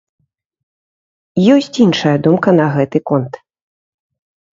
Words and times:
Ёсць 1.55 1.69
іншая 1.85 2.13
думка 2.29 2.49
на 2.59 2.65
гэты 2.77 2.97
конт. 3.11 3.31